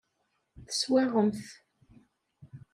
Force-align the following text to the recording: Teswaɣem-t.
Teswaɣem-t. 0.67 1.39